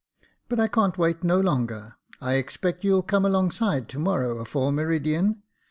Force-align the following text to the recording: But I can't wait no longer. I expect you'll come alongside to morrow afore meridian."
But 0.49 0.59
I 0.59 0.67
can't 0.67 0.97
wait 0.97 1.23
no 1.23 1.39
longer. 1.39 1.95
I 2.19 2.33
expect 2.33 2.83
you'll 2.83 3.03
come 3.03 3.23
alongside 3.23 3.87
to 3.89 3.99
morrow 3.99 4.39
afore 4.39 4.71
meridian." 4.71 5.43